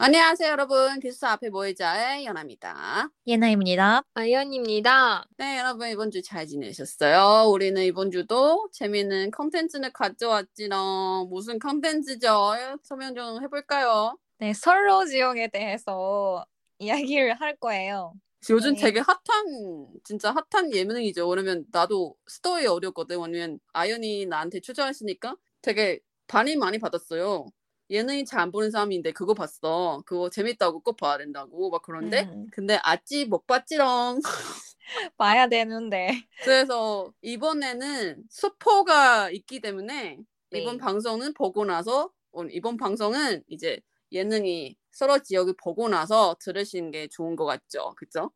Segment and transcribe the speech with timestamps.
[0.00, 1.00] 안녕하세요, 여러분.
[1.00, 3.10] 기숙사 앞에 모이자의 연아입니다.
[3.26, 4.02] 예나입니다.
[4.14, 5.26] 아이언입니다.
[5.38, 7.50] 네, 여러분 이번 주 잘 지내셨어요?
[7.50, 11.28] 우리는 이번 주도 재미있는 컨텐츠를 가져왔지롱.
[11.30, 12.78] 무슨 컨텐츠죠?
[12.84, 14.16] 설명 좀 해볼까요?
[14.38, 16.46] 네, 솔로지옥에 대해서
[16.78, 18.12] 이야기를 할 거예요.
[18.50, 18.80] 요즘 네.
[18.80, 21.28] 되게 핫한 진짜 핫한 예능이죠.
[21.28, 23.18] 왜냐면 나도 스토리 어렵거든.
[23.20, 27.46] 왜냐면 아연이 나한테 추천했으니까 되게 반응 많이 받았어요.
[27.90, 30.02] 예능이 잘 안 보는 사람인데 그거 봤어.
[30.06, 34.20] 그거 재밌다고 꼭 봐야 된다고 막 그런데 음, 근데 아직 못 봤지롱.
[35.16, 36.08] 봐야 되는데.
[36.42, 40.18] 그래서 이번에는 스포가 있기 때문에
[40.50, 40.60] 네.
[40.60, 43.80] 이번 방송은 보고 나서 어, 이번 방송은 이제
[44.12, 48.30] 예능이 서로 지역을 보고 나서 들으시는 게 좋은 것 같죠, 그죠?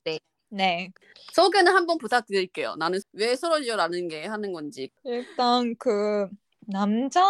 [0.50, 0.90] 네.
[1.32, 2.76] 소개는 한번 부탁드릴게요.
[2.76, 4.90] 나는 왜 서로 지어라는 게 하는 건지.
[5.04, 6.28] 일단 그
[6.72, 7.20] 남자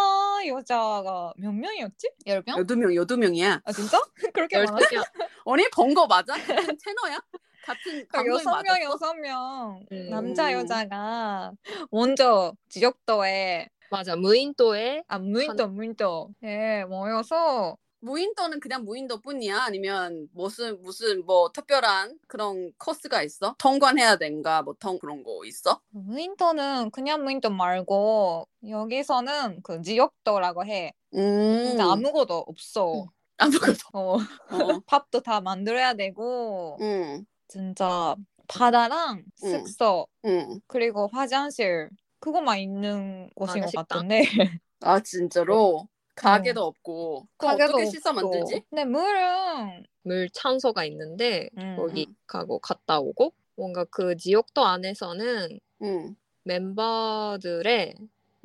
[0.47, 2.11] 여자가 몇 명이었지?
[2.27, 2.59] 열 명?
[2.59, 3.61] 여두 명, 여두 명이야.
[3.65, 4.01] 아 진짜?
[4.35, 4.57] 그렇게?
[4.59, 4.67] 명.
[5.45, 6.35] 언니 본 거 맞아?
[6.35, 7.19] 같은 채널이야?
[7.65, 8.83] 같은 그 방송이 여섯 명, 맞았어?
[8.83, 10.11] 여섯 명 음.
[10.11, 11.53] 남자 여자가
[11.91, 19.63] 먼저 지역도에 맞아, 무인도에 아 무인도 무인도에 모여서 무인도는 그냥 무인도뿐이야?
[19.63, 23.55] 아니면 무슨 무슨 뭐 특별한 그런 코스가 있어?
[23.59, 24.63] 통관해야 된가?
[24.63, 25.81] 뭐 통 그런 거 있어?
[25.91, 30.93] 무인도는 그냥 무인도 말고 여기서는 그 지역도라고 해.
[31.15, 31.63] 음.
[31.65, 33.09] 진짜 아무것도 없어.
[33.39, 33.79] 아무것도.
[33.93, 34.19] 어, 어.
[34.87, 37.25] 밥도 다 만들어야 되고 응.
[37.49, 38.17] 진짜
[38.49, 39.51] 바다랑 응.
[39.51, 40.61] 숙소 응.
[40.67, 43.89] 그리고 화장실 그것만 있는 곳인 맞아, 것.
[43.89, 44.23] 같은데
[44.81, 47.27] 아 진짜로 가게도 없고.
[47.37, 48.23] 그럼 가게도 어떻게 씻어 없고.
[48.23, 48.63] 만들지?
[48.71, 52.17] 근데 물은 물 찬소가 있는데 음, 거기 음.
[52.27, 56.17] 가고 갔다 오고 뭔가 그 지역도 안에서는 응.
[56.45, 57.95] 멤버들의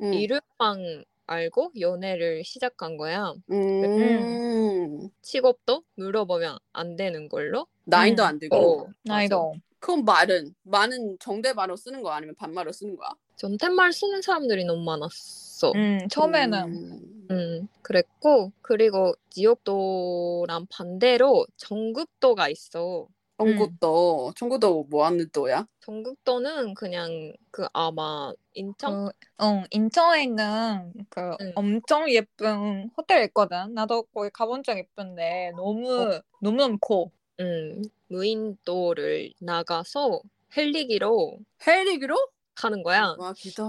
[0.02, 0.14] 응.
[0.14, 3.34] 이름만 알고 연애를 시작한 거야.
[3.50, 5.10] 음.
[5.20, 7.66] 직업도 물어보면 안 되는 걸로.
[7.84, 8.26] 나이도 음.
[8.26, 8.56] 안 되고.
[8.56, 13.10] 어, 나이도 그럼 말은 말은 정대말로 쓰는 거야 아니면 반말로 쓰는 거야?
[13.36, 15.72] 존댓말 쓰는 사람들이 너무 많았어.
[15.74, 17.36] 음, 처음에는 음.
[17.36, 23.08] 음, 그랬고, 그리고 지역도랑 반대로 전국도가 있어.
[23.38, 25.66] 청구도 청구도 뭐 하는 도야?
[25.80, 29.10] 전국도는 그냥 그 아마 인천?
[29.38, 31.52] 그, 어, 인천에 있는 그 응.
[31.54, 33.74] 엄청 예쁜 호텔 있거든.
[33.74, 37.10] 나도 거기 가본 적 있는데 너무 너무너무 커.
[37.40, 40.20] 음, 무인도를 나가서
[40.56, 42.16] 헬리기로 헬리기로?
[42.58, 43.14] 가는 거야.
[43.18, 43.62] 와 기다.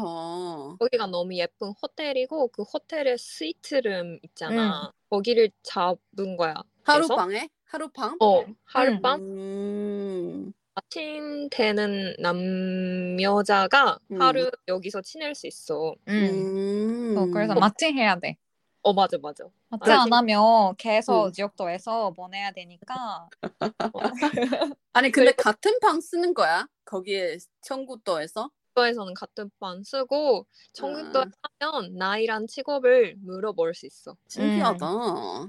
[0.80, 4.92] 거기가 너무 예쁜 호텔이고 그 호텔에 스위트룸 있잖아.
[5.10, 6.56] 거기를 잡은 거야.
[6.84, 7.50] 하룻방에?
[7.66, 8.18] 하룻방?
[8.20, 10.54] 어, 하룻밤 음.
[10.74, 14.22] 아침 되는 남여자가 음.
[14.22, 15.94] 하루 여기서 지낼 수 있어.
[16.08, 16.14] 음.
[16.14, 17.16] 음.
[17.18, 18.38] 어, 그래서 마칭해야 돼.
[18.82, 19.44] 어, 맞아, 맞아.
[19.70, 21.32] 아, 안 하면 계속 응.
[21.32, 23.30] 지역도에서 보내야 되니까.
[24.94, 26.66] 아니 근데 같은 방 쓰는 거야?
[26.86, 28.50] 거기에 청구도에서?
[28.76, 31.32] 도에서는 같은 반 쓰고 전국도에 음.
[31.60, 34.16] 하면 나이란 직업을 물어볼 수 있어.
[34.28, 34.88] 신기하다.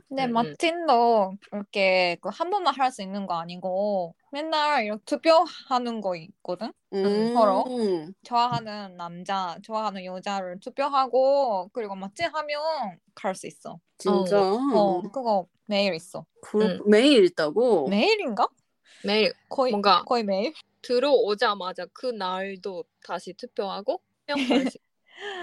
[0.09, 0.33] 근데 음, 음.
[0.33, 6.73] 마틴도 그렇게 그 한 번만 할 수 있는 거 아니고 맨날 이렇게 투표하는 거 있거든.
[6.93, 7.35] 음.
[7.35, 7.65] 서로?
[8.25, 12.61] 좋아하는 남자, 좋아하는 여자를 투표하고 그리고 마칭하면
[13.15, 13.79] 갈 수 있어.
[13.99, 14.41] 진짜.
[14.41, 16.25] 어, 그거 매일 있어.
[16.43, 16.81] 그, 음.
[16.87, 17.89] 매일 있다고?
[17.89, 18.49] 매일인가?
[19.05, 20.53] 매일 거의 뭔가 거의 매일.
[20.83, 24.01] 들어오자마자 그 날도 다시 투표하고.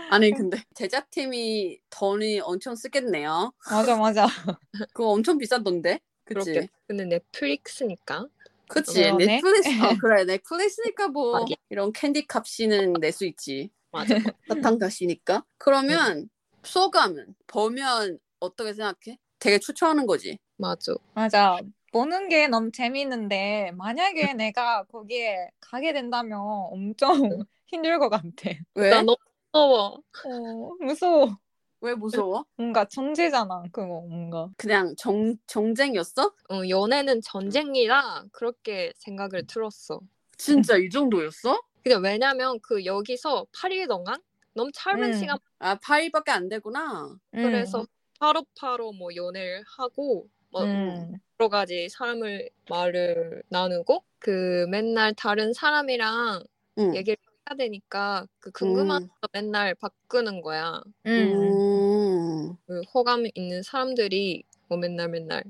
[0.09, 3.53] 아니 근데 제작팀이 돈이 엄청 쓰겠네요.
[3.70, 4.25] 맞아 맞아.
[4.94, 6.00] 그거 엄청 비싸던데?
[6.25, 6.54] 그치?
[6.54, 6.68] 그렇게.
[6.88, 8.28] 근데 넷플릭스니까.
[8.69, 9.25] 그치 그러네.
[9.25, 11.45] 넷플릭스 어, 그래 넷플릭스니까 뭐.
[11.69, 14.16] 이런 캔디 값이는 낼 수 있지 맞아.
[14.48, 16.30] 사탕 값이니까 그러면
[16.63, 19.18] 소감은 보면 어떻게 생각해?
[19.39, 20.94] 되게 추천하는 거지 맞아.
[21.13, 21.60] 맞아.
[21.98, 27.08] 보는 게 너무 재밌는데 만약에 내가 거기에 가게 된다면 엄청
[27.66, 28.52] 힘들 것 같아.
[28.76, 28.92] 왜?
[28.92, 29.18] 나 너무
[29.52, 30.04] 무서워.
[30.24, 31.38] 어, 무서워.
[31.82, 32.46] 왜 무서워?
[32.56, 33.64] 뭔가 정제잖아.
[33.72, 34.50] 그거 뭔가.
[34.58, 36.34] 그냥 정, 정쟁이었어?
[36.50, 40.00] 어, 연애는 전쟁이라 그렇게 생각을 들었어.
[40.38, 41.60] 진짜 이 정도였어?
[41.84, 44.22] 근데 왜냐면 그 여기서 8일 동안
[44.54, 45.14] 너무 짧은 음.
[45.14, 47.86] 시간 아 8일밖에 안 되구나 그래서
[48.20, 51.14] 바로바로 뭐 연애를 하고 뭐 음.
[51.40, 56.44] 여러 가지 사람을 말을 나누고 그 맨날 다른 사람이랑
[56.80, 56.96] 응.
[56.96, 57.18] 얘기를
[57.50, 59.08] 해야 되니까 그 궁금한 음.
[59.08, 60.82] 거 맨날 바꾸는 거야.
[61.06, 61.12] 음.
[61.12, 62.56] 음.
[62.66, 65.44] 그 호감 있는 사람들이 뭐 맨날 맨날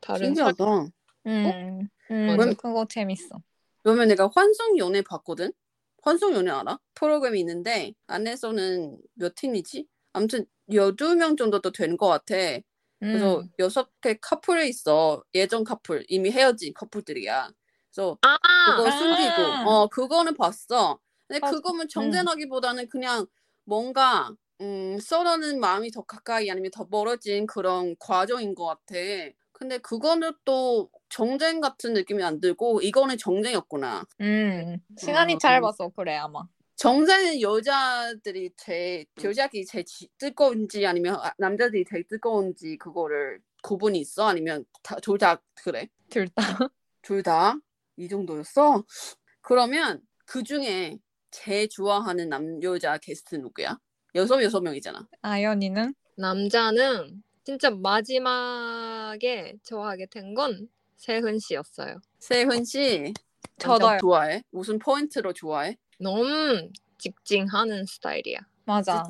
[0.00, 0.92] 다른 사람 신기하다.
[1.26, 1.88] 음.
[2.10, 2.26] 음.
[2.26, 2.52] 맞아.
[2.54, 3.42] 그거 재밌어.
[3.82, 5.52] 그러면 내가 환송 연애 봤거든?
[6.02, 6.78] 환송 연애 알아?
[6.94, 9.86] 프로그램이 있는데 안에서는 몇 팀이지?
[10.12, 12.34] 아무튼 12명 정도 도 되는 것 같아.
[13.10, 13.52] 그래서 음.
[13.58, 15.22] 여섯 개 커플이 있어.
[15.34, 16.04] 예전 커플.
[16.08, 17.50] 이미 헤어진 커플들이야.
[17.94, 18.90] 그래서 아, 그거 아.
[18.90, 20.98] 숨기고 어 그거는 봤어.
[21.28, 21.56] 근데 맞아.
[21.56, 23.26] 그거면 정전하기보다는 그냥
[23.64, 28.94] 뭔가 음 서로는 마음이 더 가까이 아니면 더 멀어진 그런 과정인 것 같아.
[29.52, 34.04] 근데 그거는 또 정쟁 같은 느낌이 안 들고 이거는 정쟁이었구나.
[34.20, 34.78] 음.
[34.96, 35.38] 시간이 어.
[35.38, 36.44] 짧아서 그래 아마.
[36.76, 44.26] 정쟁은 여자들이 제일 여자들이 제일 지- 뜨거운지 아니면 아, 남자들이 제일 뜨거운지 그거를 구분이 있어?
[44.26, 44.64] 아니면
[45.02, 45.88] 둘 다 그래?
[46.10, 46.34] 둘 다.
[47.02, 47.54] 둘 다
[47.96, 48.84] 이 정도였어?
[49.42, 50.98] 그러면 그 중에
[51.30, 53.78] 제일 좋아하는 남 여자 게스트 누구야?
[54.14, 55.06] 여섯 여섯 명이잖아.
[55.22, 62.00] 아연이는 남자는 진짜 마지막에 좋아하게 된 건 세훈 씨였어요.
[62.18, 63.12] 세훈 씨
[63.58, 63.98] 저도요.
[64.00, 64.42] 좋아해?
[64.50, 65.76] 무슨 포인트로 좋아해?
[66.02, 66.68] 너무
[66.98, 68.38] 직진하는 스타일이야.
[68.64, 69.04] 맞아.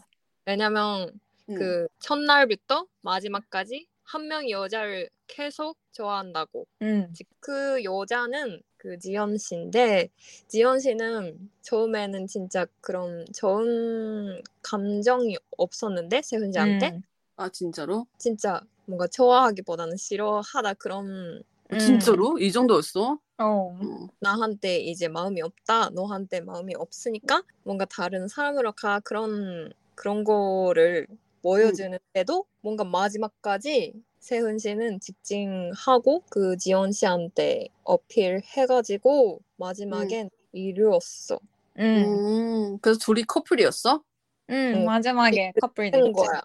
[0.44, 1.18] 왜냐면
[1.48, 1.54] 응.
[1.54, 6.66] 그 첫날부터 마지막까지 한 명의 여자를 계속 좋아한다고.
[6.82, 7.12] 음.
[7.40, 10.10] 그 여자는 그 지연 씨인데
[10.48, 17.02] 지연 씨는 처음에는 진짜 그런 좋은 감정이 없었는데 세훈 씨한테 음.
[17.36, 18.06] 아 진짜로?
[18.18, 21.42] 진짜 뭔가 좋아하기보다는 싫어하다 그런
[21.72, 21.78] 음.
[21.78, 22.38] 진짜로?
[22.38, 23.18] 이 정도였어?
[23.42, 23.76] 어.
[23.80, 24.08] 어.
[24.20, 31.06] 나한테 이제 마음이 없다 너한테 마음이 없으니까 뭔가 다른 사람으로 가 그런 그런 거를
[31.42, 41.40] 보여주는데도 뭔가 마지막까지 세훈 씨는 직진하고 그 지연 씨한테 어필해가지고 마지막엔 이루었어.
[41.78, 41.82] 음.
[41.84, 44.02] 음, 그래서 둘이 커플이었어?
[44.50, 44.74] 음.
[44.76, 44.84] 어.
[44.84, 46.12] 마지막에 커플 된.
[46.12, 46.40] 거야.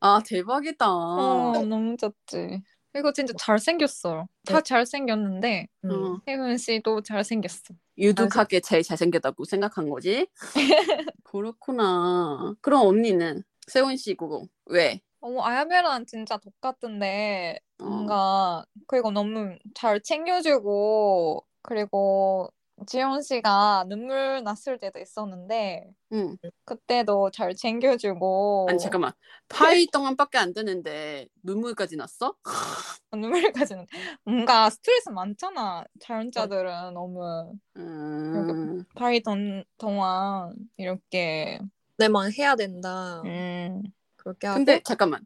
[0.00, 0.86] 아 대박이다.
[0.88, 2.62] 어, 너무 좋지.
[2.92, 4.28] 그리고 진짜 잘생겼어.
[4.46, 4.62] 다 네.
[4.62, 5.90] 잘생겼는데 음.
[5.90, 6.20] 어.
[6.26, 7.74] 혜은 씨도 잘생겼어.
[7.98, 10.26] 유독하게 제일 잘생겼다고 생각한 거지?
[11.24, 12.54] 그렇구나.
[12.60, 15.00] 그럼 언니는 세훈 씨 그거 왜?
[15.20, 17.84] 어머 아야메랑 진짜 똑같은데 어.
[17.84, 22.50] 뭔가 그리고 너무 잘 챙겨주고 그리고
[22.86, 26.36] 지영 씨가 눈물 났을 때도 있었는데 응.
[26.64, 29.12] 그때도 잘 챙겨주고 아니 잠깐만.
[29.48, 32.34] 파이 동안밖에 안 되는데 눈물까지 났어?
[33.12, 33.86] 눈물까지는
[34.24, 38.84] 뭔가 스트레스 많잖아 자연자들은 너무 음.
[38.94, 41.58] 파리 동, 동안 이렇게
[41.96, 43.20] 내만 해야 된다.
[43.24, 43.82] 음
[44.16, 45.24] 그렇게 하고 근데 잠깐만.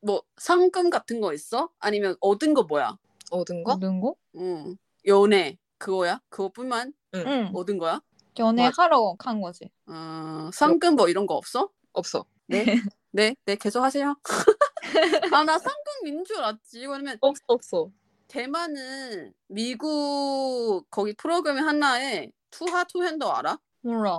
[0.00, 1.70] 뭐 상금 같은 거 있어?
[1.80, 2.96] 아니면 얻은 거 뭐야?
[3.30, 3.72] 얻은 거?
[3.74, 4.14] 모든 거?
[4.36, 4.76] 응.
[5.06, 6.20] 연애 그거야?
[6.28, 8.00] 그것뿐만 응 얻은 거야?
[8.38, 11.70] 연애하러 간 거지 어, 상금 뭐 이런 거 없어?
[11.92, 12.24] 없어.
[12.46, 12.64] 네.
[13.12, 14.14] 네, 네, 계속 하세요.
[15.32, 16.80] 아, 나 상금인 줄 알았지.
[16.80, 17.90] 왜냐면 없어 없어.
[18.28, 23.58] 대만은 미국 거기 프로그램 하나에 투하 투핸더 알아?
[23.80, 24.18] 몰라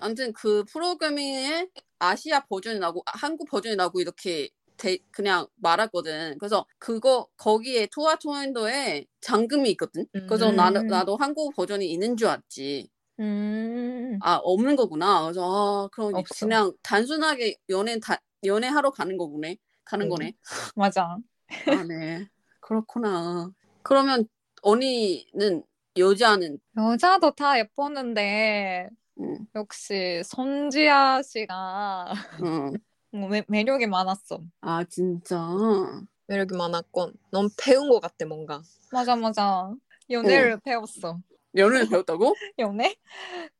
[0.00, 1.68] 아무튼 그 프로그램에
[1.98, 4.48] 아시아 버전이 나고 아, 한국 버전이 나고 이렇게
[4.80, 6.38] 대- 그냥 말았거든.
[6.38, 10.06] 그래서 그거 거기에 투하 투핸더에 잔금이 있거든.
[10.12, 10.56] 그래서 음.
[10.56, 12.88] 나는 나도 한국 버전이 있는 줄 알았지.
[13.20, 15.22] 음 아 없는 거구나.
[15.24, 16.46] 그래서 아 그럼 없어.
[16.46, 19.56] 그냥 단순하게 연애 다 연애하러 가는 거구네.
[19.84, 20.10] 가는 음.
[20.10, 20.32] 거네.
[20.74, 21.16] 맞아
[21.66, 22.26] 아 네.
[22.60, 23.50] 그렇구나.
[23.82, 24.26] 그러면
[24.62, 25.62] 언니는
[25.98, 28.88] 여자는 여자도 다 예뻤는데
[29.20, 32.72] 음, 역시 손지아 씨가 음.
[33.12, 34.40] 뭐 매, 매력이 많았어.
[34.60, 35.38] 아 진짜.
[36.26, 38.62] 매력이 많았건 너무 배운 것 같아 뭔가.
[38.92, 39.72] 맞아 맞아.
[40.08, 41.18] 연애를 배웠어.
[41.56, 42.34] 연애를 배웠다고?
[42.58, 42.94] 연애?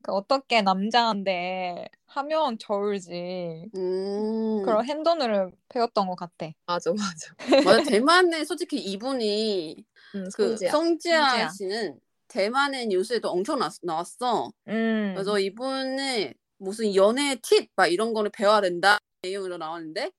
[0.03, 4.63] 그 어떻게 남자인데 하면 좋을지 음.
[4.65, 6.49] 그런 행동을 배웠던 것 같아.
[6.67, 7.35] 맞아 맞아.
[7.83, 10.71] 맞아 대만에 솔직히 이분이 음, 그 손지야.
[10.71, 11.49] 성지아 성지아.
[11.51, 14.53] 씨는 대만의 뉴스에도 엄청 나, 나왔어.
[14.69, 15.13] 음.
[15.15, 20.11] 그래서 이분은 무슨 연애 팁 막 이런 거를 배워야 된다 내용으로 나왔는데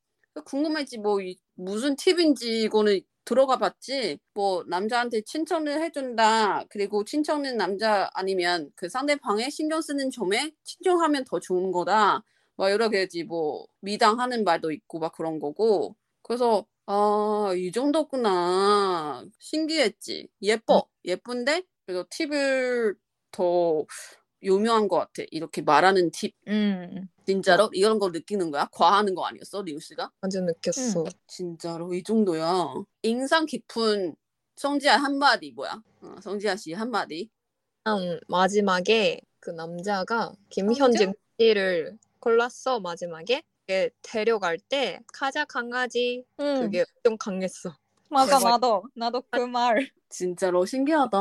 [0.45, 4.17] 궁금했지 뭐 이- 무슨 팁인지 이거는 들어가 봤지?
[4.33, 11.39] 뭐 남자한테 칭찬을 해준다 그리고 칭찬은 남자 아니면 그 상대방의 신경 쓰는 점에 친정하면 더
[11.39, 12.23] 좋은 거다.
[12.57, 15.95] 막 여러 가지 뭐 미당하는 말도 있고 막 그런 거고.
[16.23, 19.25] 그래서 아 이 정도구나.
[19.39, 20.27] 신기했지.
[20.41, 20.87] 예뻐.
[21.05, 22.95] 예쁜데 그래서 팁을
[23.31, 23.85] 더
[24.43, 25.23] 유명한 것 같아.
[25.31, 26.33] 이렇게 말하는 팁.
[26.47, 27.07] 음.
[27.25, 28.67] 진짜로 이런 거 느끼는 거야?
[28.71, 30.11] 과하는 거 아니었어, 리우 씨가?
[30.21, 31.01] 완전 느꼈어.
[31.01, 31.05] 응.
[31.27, 32.73] 진짜로 이 정도야.
[33.03, 34.15] 인상 깊은
[34.55, 35.81] 성지아 한마디 뭐야?
[36.01, 37.29] 어, 성지아 씨 한마디.
[37.83, 46.61] 한 마지막에 그 남자가 김현진 씨를 골랐어 마지막에 걔 데려갈 때 가자 강아지 응.
[46.61, 47.75] 그게 엄청 강했어.
[48.09, 48.37] 맞아.
[48.39, 49.89] 나도 나도 그 말.
[50.09, 51.17] 진짜로 신기하다.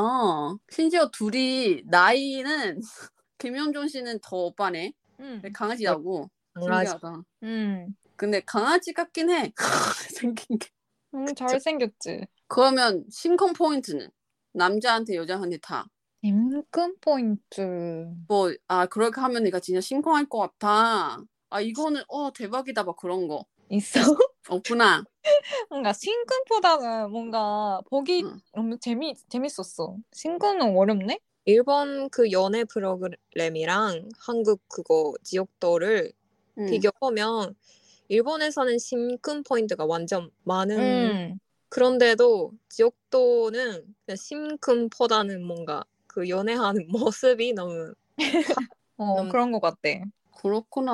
[0.71, 2.81] 심지어 둘이 나이는
[3.39, 4.93] 김영준 씨는 더 오빠네.
[5.21, 5.43] 응.
[5.53, 6.31] 강아지라고.
[6.55, 6.91] 강아지.
[6.91, 7.23] 신기하다.
[7.45, 7.95] 응.
[8.17, 9.53] 근데 강아지 같긴 해.
[10.21, 10.69] 생긴 게.
[11.11, 12.27] 너무 잘생겼지.
[12.49, 14.11] 그러면 심쿵 포인트는
[14.53, 15.87] 남자한테 여자한테 다.
[16.23, 18.13] 임금 포인트.
[18.29, 21.23] 뭐, 아, 그렇게 하면 내가 진짜 심쿵할 것 같아.
[21.49, 22.85] 아, 이거는, 어, 대박이다.
[22.85, 23.45] 막 그런 거.
[23.71, 24.01] 있어?
[24.49, 25.05] 없구나.
[25.69, 28.39] 뭔가 신금보다는 뭔가 보기 응.
[28.53, 29.97] 너무 재미 재밌었어.
[30.13, 31.21] 신금은 어렵네?
[31.45, 36.13] 일본 그 연애 프로그램이랑 한국 그거 지옥도를
[36.59, 36.67] 응.
[36.67, 37.55] 비교하면
[38.09, 41.41] 일본에서는 심쿵 포인트가 완전 많은 응.
[41.69, 47.95] 그런데도 지옥도는 그냥 심쿵보다는 뭔가 그 연애하는 모습이 너무
[48.99, 49.29] 어 음.
[49.29, 50.03] 그런 것 같대.
[50.37, 50.93] 그렇구나.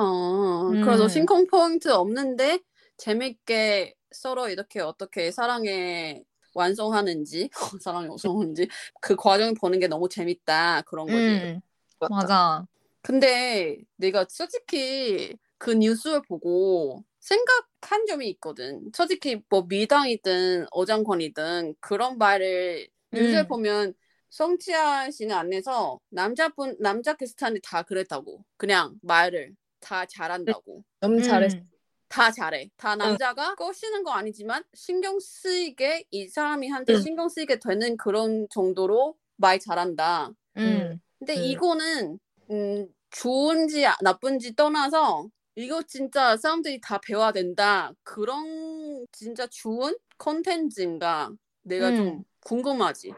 [0.69, 0.81] 음.
[0.81, 2.59] 그래서 심쿵 포인트 없는데
[2.97, 6.23] 재밌게 서로 이렇게 어떻게 사랑에
[6.57, 7.49] 완성하는지,
[7.81, 8.67] 사랑에 완성하는지
[9.01, 10.81] 그 과정 보는 게 너무 재밌다.
[10.81, 11.15] 그런 거지.
[11.15, 11.61] 응.
[11.99, 12.15] 같다.
[12.15, 12.67] 맞아.
[13.01, 18.91] 근데 내가 솔직히 그 뉴스를 보고 생각한 점이 있거든.
[18.93, 23.47] 솔직히 뭐 미당이든 어장관이든 그런 말을 뉴스를 음.
[23.47, 23.93] 보면
[24.29, 28.43] 성지아 씨는 안 내서 남자분 남자 게스트한테 다 그랬다고.
[28.57, 30.83] 그냥 말을 다 잘한다고.
[30.99, 31.57] 너무 잘했어.
[31.57, 31.76] 응.
[32.09, 32.69] 다 잘해.
[32.77, 37.01] 다 남자가 꼬시는 거 아니지만 신경 쓰이게 이 사람이 한테 응.
[37.01, 40.31] 신경 쓰이게 되는 그런 정도로 말 잘한다.
[40.57, 40.99] 응.
[41.19, 41.43] 근데 음.
[41.43, 42.19] 이거는
[42.51, 47.91] 음, 좋은지 아- 나쁜지 떠나서 이거 진짜 사람들이 다 배워야 된다.
[48.03, 51.31] 그런 진짜 좋은 컨텐츠인가
[51.63, 52.23] 내가 좀 음.
[52.41, 53.13] 궁금하지.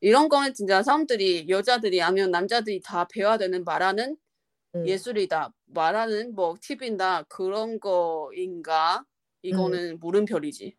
[0.00, 4.16] 이런 거는 진짜 사람들이 여자들이 아니면 남자들이 다 배워야 되는 말하는
[4.74, 4.86] 음.
[4.86, 5.52] 예술이다.
[5.66, 7.24] 말하는 뭐 팁이다.
[7.24, 9.04] 그런 거인가?
[9.42, 10.74] 이거는 물음표이지.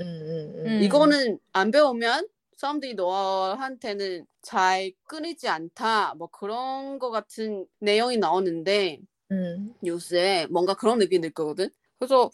[0.00, 0.66] 음, 음, 음.
[0.66, 0.82] 음.
[0.82, 6.14] 이거는 안 배우면 사람들이 너한테는 잘 끊이지 않다.
[6.14, 9.00] 뭐 그런 거 같은 내용이 나오는데
[9.32, 9.74] 음.
[9.82, 11.68] 뉴스에 뭔가 그런 느낌이 들 거거든.
[11.98, 12.30] 그래서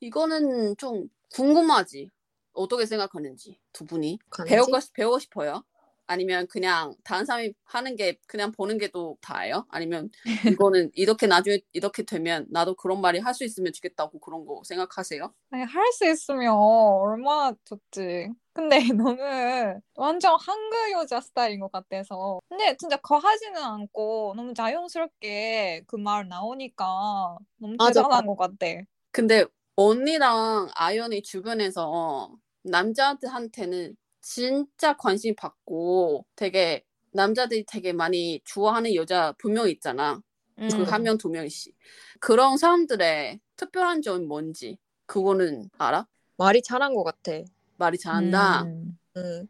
[0.00, 2.10] 이거는 좀 궁금하지.
[2.52, 4.18] 어떻게 생각하는지 두 분이?
[4.46, 5.62] 배우고 싶- 배우고 싶어요?
[6.06, 9.66] 아니면 그냥 다른 사람이 하는 게 그냥 보는 게 또 다예요?
[9.70, 10.10] 아니면
[10.62, 15.32] 이거는 이렇게 나중에 이렇게 되면 나도 그런 말이 할 수 있으면 좋겠다고 그런 거 생각하세요?
[15.50, 18.28] 할수 있으면 얼마나 좋지.
[18.52, 22.40] 근데 너는 완전 한국 여자 스타일인 것 같아서.
[22.48, 28.66] 근데 진짜 거하지는 않고 너무 자연스럽게 그 말 나오니까 너무 대단한 것 같아.
[29.12, 29.44] 근데
[29.76, 40.20] 언니랑 아연이 주변에서 남자들한테는 진짜 관심 받고 되게 남자들이 되게 많이 좋아하는 여자 분명 있잖아.
[40.56, 40.84] 그 음.
[40.84, 41.76] 한명 두 명씩.
[42.18, 46.08] 그런 사람들의 특별한 점이 뭔지 그거는 알아?
[46.38, 47.40] 말이 잘한 것 같아.
[47.76, 48.64] 말이 잘한다.
[48.64, 48.98] 음.
[49.16, 49.46] 음.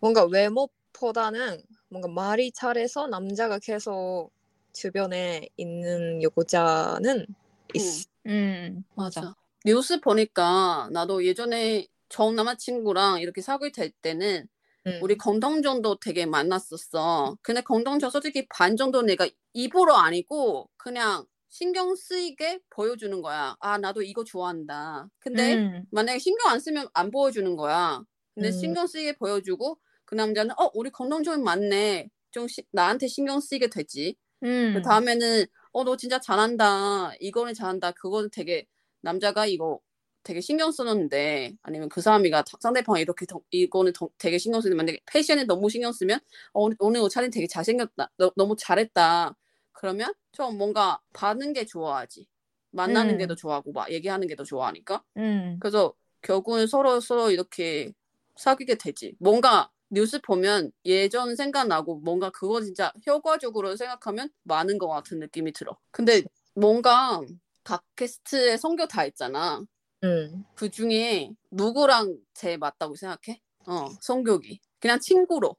[0.00, 4.30] 뭔가 외모보다는 뭔가 말이 잘해서 남자가 계속
[4.72, 7.26] 주변에 있는 여자는
[7.74, 8.08] 있어.
[8.24, 8.84] 음.
[8.94, 9.20] 맞아.
[9.20, 9.34] 맞아.
[9.66, 14.46] 뉴스 보니까 나도 예전에 전 남자친구랑 이렇게 사귀 될 때는
[14.86, 14.98] 음.
[15.02, 17.36] 우리 공동정도 되게 만났었어.
[17.42, 23.56] 근데 공동정 솔직히 반 정도 내가 입으로 아니고 그냥 신경 쓰이게 보여주는 거야.
[23.60, 25.08] 아, 나도 이거 좋아한다.
[25.18, 25.84] 근데 음.
[25.90, 28.02] 만약에 신경 안 쓰면 안 보여주는 거야.
[28.34, 28.52] 근데 음.
[28.52, 32.08] 신경 쓰이게 보여주고 그 남자는 어, 우리 공동정이 맞네.
[32.30, 34.16] 좀 시- 나한테 신경 쓰이게 되지.
[34.44, 34.74] 음.
[34.74, 37.12] 그 다음에는 어, 너 진짜 잘한다.
[37.20, 37.92] 이거는 잘한다.
[37.92, 38.66] 그거는 되게
[39.00, 39.80] 남자가 이거
[40.28, 44.76] 되게 신경 쓰는데 아니면 그 사람이가 다- 상대방이 이렇게 더- 이거는 더- 되게 신경 쓰는데
[44.76, 46.18] 만약에 패션에 너무 신경 쓰면
[46.52, 48.10] 어, 오늘- 오늘 옷차림 되게 잘생겼다.
[48.18, 49.34] 너, 너무 잘했다.
[49.72, 52.26] 그러면 좀 뭔가 받는 게 좋아하지.
[52.72, 53.18] 만나는 음.
[53.18, 55.02] 게더 좋아하고 막 얘기하는 게 더 좋아하니까.
[55.16, 55.56] 음.
[55.60, 57.90] 그래서 결국은 서로 서로 이렇게
[58.36, 59.14] 사귀게 되지.
[59.18, 65.78] 뭔가 뉴스 보면 예전 생각나고 뭔가 그거 진짜 효과적으로 생각하면 많은 것 같은 느낌이 들어.
[65.90, 66.22] 근데
[66.54, 67.22] 뭔가
[67.64, 69.62] 각 게스트의 성격 다 있잖아.
[70.04, 70.44] 음.
[70.54, 73.40] 그 중에 누구랑 제일 맞다고 생각해?
[73.66, 74.60] 어, 성격이.
[74.78, 75.56] 그냥 친구로.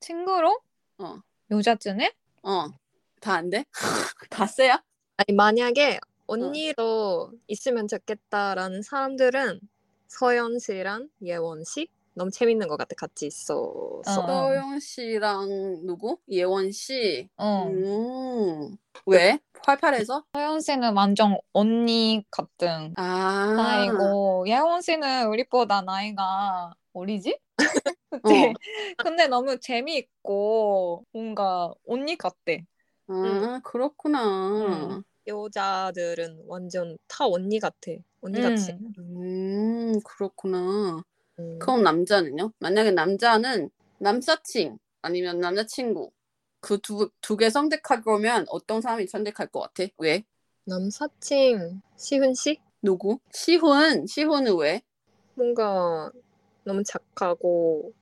[0.00, 0.60] 친구로?
[0.98, 1.18] 어.
[1.50, 2.12] 여자 중에?
[2.42, 2.68] 어.
[3.20, 3.64] 다 안 돼?
[4.30, 4.82] 다 쎄야?
[5.16, 9.60] 아니 만약에 언니로 있으면 좋겠다라는 사람들은
[10.08, 12.94] 서연 씨랑 예원 씨, 너무 재밌는 것 같아.
[12.96, 14.00] 같이 있어서.
[14.00, 14.02] 어.
[14.02, 16.18] 서영 씨랑 누구?
[16.28, 17.28] 예원 씨.
[17.36, 17.68] 어.
[17.68, 18.76] 음.
[19.06, 19.38] 왜?
[19.64, 20.24] 활팔해서?
[20.32, 23.54] 서연 씨는 완전 언니 같은 아.
[23.56, 27.38] 나이고 예원 씨는 우리보다 나이가 어리지?
[28.10, 28.18] 어.
[28.20, 28.54] 그치?
[28.98, 32.66] 근데 너무 재미있고 뭔가 언니 같대.
[33.06, 34.96] 아, 그렇구나.
[34.96, 35.02] 음.
[35.26, 37.92] 여자들은 완전 다 언니 같아.
[38.20, 38.72] 언니 같이.
[38.72, 38.92] 음.
[38.98, 41.02] 음, 그렇구나.
[41.38, 41.58] 음.
[41.58, 42.52] 그럼 남자는요?
[42.58, 46.10] 만약에 남자는 남사친 아니면 남자친구
[46.60, 49.84] 그 두 두 개 선택할 거면 어떤 사람이 선택할 것 같아?
[49.98, 50.24] 왜?
[50.64, 53.18] 남사친 시훈 씨 누구?
[53.32, 54.06] 시훈.
[54.06, 54.82] 시훈은 왜?
[55.34, 56.10] 뭔가
[56.64, 57.92] 너무 착하고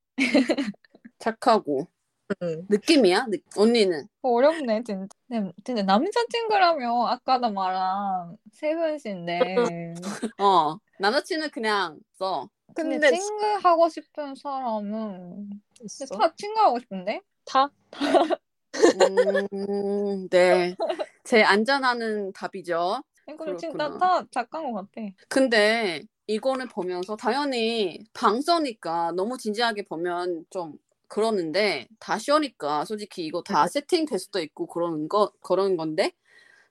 [1.19, 1.87] 착하고
[2.43, 2.67] 응.
[2.69, 3.27] 느낌이야?
[3.29, 4.09] 느- 언니는?
[4.23, 5.07] 어렵네 진짜.
[5.29, 9.95] 근데, 근데 남자친구라면 아까도 말한 세훈 씨인데
[10.39, 12.49] 어 남자친구는 그냥 써.
[12.77, 15.51] 근데 근데 친구 하고 싶은 사람은
[15.83, 16.07] 있어.
[16.17, 17.23] 다 친구 하고 싶은데?
[17.45, 17.71] 다?
[19.53, 20.77] 음, 네.
[21.25, 23.03] 제일 안전하는 답이죠.
[23.29, 23.99] 이거는 진짜.
[23.99, 25.07] 다 작가인 것 같아.
[25.29, 30.75] 근데 이거를 보면서 당연히 방서니까 너무 진지하게 보면 좀
[31.09, 36.13] 그러는데 다 쉬우니까 솔직히 이거 다 세팅될 수도 있고 그러는 거 그런 건데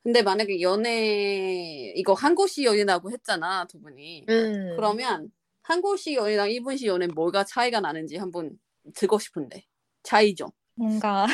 [0.04, 4.74] 근데 만약에 연애 이거 한 곳이 연애라고 했잖아 두 분이 음.
[4.76, 5.32] 그러면
[5.66, 8.60] 한 곳이 연애랑 일본시 연애 뭐가 차이가 나는지 한번
[8.94, 9.66] 듣고 싶은데
[10.04, 11.26] 차이 좀 뭔가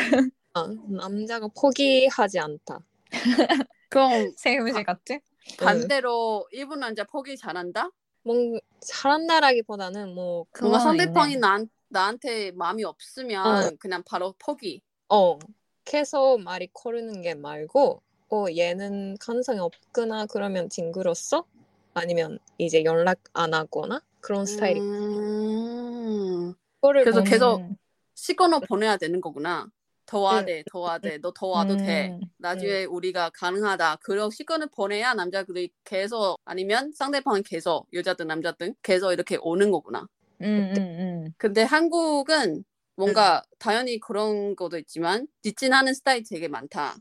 [0.53, 2.79] 아, 남자가 포기하지 않다.
[3.89, 5.19] 그럼 세훈 씨 같지?
[5.59, 7.89] 반대로 일본 남자 포기 잘한다?
[8.23, 11.41] 뭔 잘한다라기보다는 뭐 뭔가 상대방이 있네.
[11.41, 13.69] 나, 나한테 마음이 없으면 어.
[13.79, 14.81] 그냥 바로 포기.
[15.09, 15.39] 어,
[15.83, 21.45] 계속 말이 거르는 게 말고, 어, 얘는 가능성이 없구나, 그러면 징그럽어?
[21.93, 24.01] 아니면 이제 연락 안 하거나?
[24.21, 24.79] 그런 스타일이.
[24.79, 27.75] 음, 그래서 뭐- 계속 음,
[28.15, 29.67] 시그널 보내야 되는 거구나.
[30.05, 30.45] 더 응.
[30.45, 31.17] 돼, 더 돼.
[31.19, 32.09] 너더 와도 돼.
[32.09, 33.97] 음, 나중에 우리가 가능하다.
[33.97, 40.07] 그런 시그널 보내야 남자들이 계속 아니면 상대방은 계속 여자든 남자든 계속 이렇게 오는 거구나.
[40.41, 41.33] 음, 음, 음.
[41.37, 42.63] 근데 한국은
[42.95, 46.95] 뭔가 당연히 그런 것도 있지만 직진하는 스타일 되게 많다.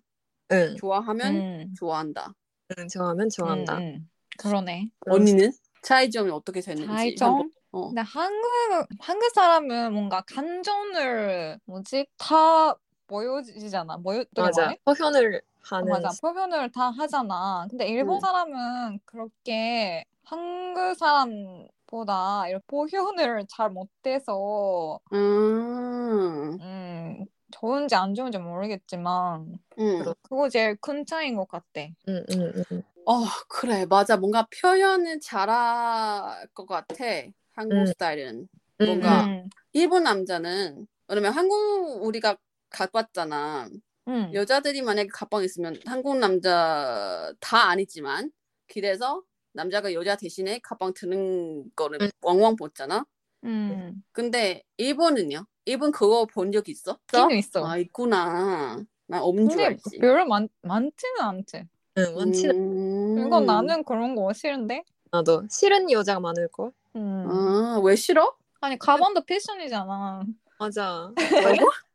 [0.53, 2.33] 응, 좋아하면 음, 좋아한다.
[2.79, 3.79] 응, 좋아하면 좋아한다.
[3.79, 4.11] 음, 음.
[4.39, 4.89] 그러네.
[5.07, 7.51] 언니는 차이점이 어떻게 되는지 차이점?
[7.73, 7.89] 어.
[7.89, 12.75] 근데 한국 한국 사람은 뭔가 감정을 뭐지 다
[13.07, 13.97] 보여지잖아.
[13.99, 14.63] 보여 맞아.
[14.63, 14.79] 말해?
[14.85, 15.89] 표현을 어, 하는.
[15.89, 16.11] 맞아.
[16.21, 17.67] 표현을 다 하잖아.
[17.69, 18.21] 근데 일본 음.
[18.21, 29.59] 사람은 그렇게 한국 사람 보다 이렇게 표현을 잘 못해서 음, 음, 좋은지 안 좋은지 모르겠지만
[29.79, 30.05] 음.
[30.23, 31.81] 그거 제일 큰 차이인 것 같아.
[32.09, 32.83] 응, 응, 응.
[33.07, 33.87] 어, 그래.
[33.87, 34.17] 맞아.
[34.17, 37.05] 뭔가 표현을 잘할 것 같아.
[37.53, 37.87] 한국 음.
[37.87, 38.49] 스타일은.
[38.83, 42.37] 응, 뭔가- 음, 일본 남자는, 왜냐면 한국 우리가
[42.71, 43.69] 가봤잖아.
[44.09, 44.31] 음.
[44.33, 48.31] 여자들이 만약에 가방 있으면 한국 남자 다 아니지만
[48.69, 52.09] 길에서 남자가 여자 대신에 가방 드는 거를 음.
[52.23, 53.05] 왕왕 봤잖아.
[53.45, 54.03] 음.
[54.13, 55.47] 근데 일본은요?
[55.65, 56.99] 일본 그거 본 적 있어?
[57.13, 57.67] 있긴 있어.
[57.67, 58.83] 아, 있구나.
[59.07, 59.99] 나 없는 줄 알지.
[59.99, 61.65] 별로 많, 많지는 않지.
[62.09, 63.27] 응, 많지는 음.
[63.27, 64.85] 이건 나는 그런 거 싫은데?
[65.11, 66.73] 않아도 싫은 여자가 많을 걸?
[66.97, 67.27] 음.
[67.29, 68.35] 아, 왜 싫어?
[68.61, 70.23] 아니 가방도 패션이잖아.
[70.59, 71.13] 맞아.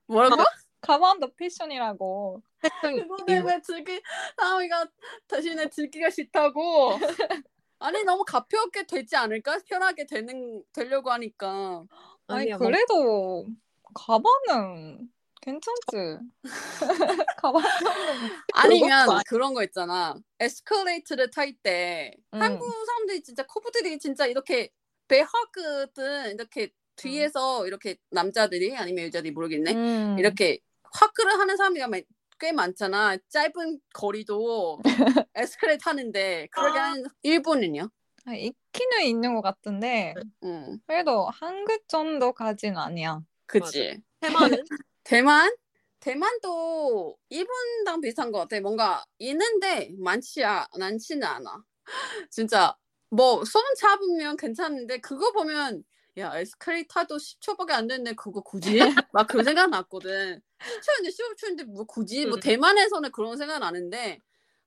[0.07, 0.35] 뭐라고?
[0.81, 2.41] 가방도 패션이라고.
[2.83, 4.01] 이거는 왜 즐기,
[4.37, 4.85] 나이가
[5.27, 6.91] 대신에 즐기기가 싫다고.
[7.79, 9.59] 아니, 너무 가볍게 되지 않을까?
[9.67, 11.83] 편하게 되는, 되려고 하니까.
[12.27, 13.45] 아니 아니야, 뭐- 그래도
[13.93, 15.09] 가방은
[15.45, 16.17] 괜찮지.
[17.37, 17.61] 가방.
[18.53, 20.15] 아니면 그런 거 있잖아.
[20.39, 22.41] 에스컬레이터를 탈 때, 음.
[22.41, 24.69] 한국 사람들이 진짜 커플들이 진짜 이렇게
[25.07, 29.73] 배화거든 이렇게 뒤에서 이렇게 남자들이 아니면 여자들이 모르겠네.
[29.73, 30.15] 음.
[30.17, 30.57] 이렇게
[30.91, 31.99] 화크를 하는 사람이 마-
[32.39, 33.17] 꽤 많잖아.
[33.29, 34.81] 짧은 거리도
[35.35, 36.83] 에스컬레이터 타는데 그러게 아.
[36.91, 37.89] 한 일본은요?
[38.25, 43.21] 아, 있기는 있는 것 같은데 응, 그래도 한국 정도까지는 아니야.
[43.45, 44.01] 그치.
[44.21, 44.63] 테마는?
[45.05, 45.55] 대만?
[45.99, 48.59] 대만도 일본랑 비슷한 것 같아.
[48.59, 51.63] 뭔가 있는데 많지 아, 많지는 않아.
[52.31, 52.75] 진짜
[53.11, 55.83] 뭐손 잡으면 괜찮은데 그거 보면
[56.17, 58.79] 야 에스컬레이터도 10초밖에 안 됐네 그거 굳이?
[59.13, 60.41] 막 그런 생각 났거든.
[60.59, 62.25] 10초인데 15초인데 뭐 굳이?
[62.25, 62.39] 뭐 음.
[62.39, 64.19] 대만에서는 그런 생각 나는데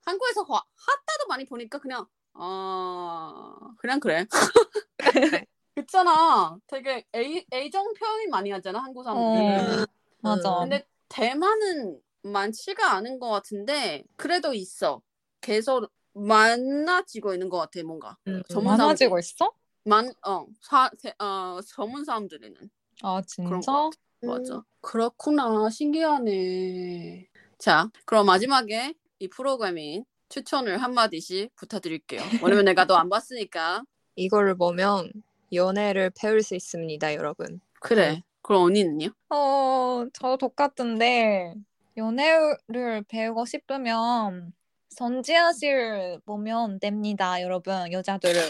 [0.05, 4.27] 한국에서 화, 핫다도 많이 보니까 그냥 아 그냥 그래.
[5.79, 6.57] 있잖아.
[6.67, 7.05] 되게
[7.53, 9.83] A정 표현 많이 하잖아 한국 사람들이.
[9.83, 9.87] 어,
[10.37, 10.59] 맞아.
[10.65, 10.69] 음.
[10.71, 15.01] 근데 대만은 많지가 않은 것 같은데 그래도 있어.
[15.41, 18.17] 계속 많아지고 있는 것 같아 뭔가.
[18.27, 19.53] 음, 전문 많아지고 있어?
[19.85, 22.71] 만, 어, 사, 세, 어, 전문 사람들에는.
[23.03, 23.51] 아 진짜?
[23.65, 24.65] 것 맞아.
[24.81, 25.71] 그렇구나.
[25.71, 27.29] 신기하네.
[27.59, 32.23] 자, 그럼 마지막에 이 프로그래밍 추천을 한마디씩 부탁드릴게요.
[32.43, 33.85] 왜냐면 내가 너 안 봤으니까.
[34.17, 35.11] 이거를 보면
[35.53, 37.61] 연애를 배울 수 있습니다, 여러분.
[37.81, 38.23] 그래.
[38.43, 39.09] 그럼 언니는요?
[39.31, 41.55] 어, 저 똑같은데
[41.97, 44.53] 연애를 배우고 싶으면
[44.91, 47.93] 선지아실 보면 됩니다, 여러분.
[47.93, 48.41] 여자들은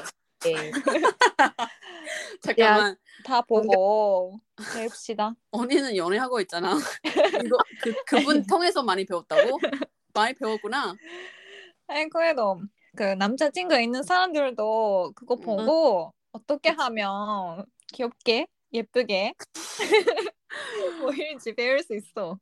[0.40, 0.70] 네.
[2.42, 2.96] 잠깐만.
[3.24, 4.38] 다 보고
[4.74, 5.35] 배웁시다.
[5.51, 6.77] 언니는 연애하고 있잖아.
[7.44, 9.59] 이거 그, 그분 통해서 많이 배웠다고?
[10.14, 10.94] 많이 배웠구나.
[11.88, 12.61] 아니 그래도
[12.96, 15.40] 그 남자친구 있는 사람들도 그거 음.
[15.40, 19.35] 보고 어떻게 하면 귀엽게 예쁘게
[21.02, 22.38] 보일지 배울 수 있어.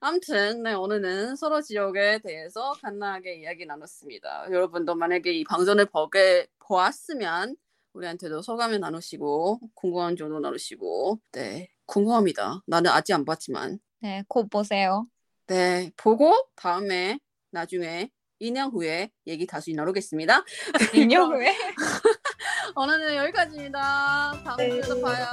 [0.00, 4.46] 아무튼 네, 오늘은 서로 지역에 대해서 간단하게 이야기 나눴습니다.
[4.50, 7.56] 여러분도 만약에 이 방송을 보게 보았으면
[7.92, 12.62] 우리한테도 소감을 나누시고 궁금한 점도 나누시고 네 궁금합니다.
[12.66, 15.06] 나는 아직 안 봤지만 네, 곧 보세요.
[15.46, 17.18] 네 보고 다음에
[17.50, 20.44] 나중에 2년 후에 얘기 다시 나누겠습니다.
[20.94, 21.54] 2년 후에.
[22.76, 24.42] 오늘은 여기까지입니다.
[24.44, 24.70] 다음 네.
[24.70, 25.26] 주에도 봐요.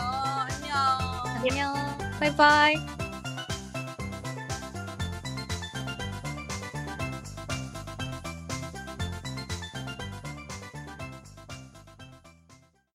[1.49, 1.73] 안녕.
[1.73, 1.97] 안녕.
[2.19, 2.96] 바이바이.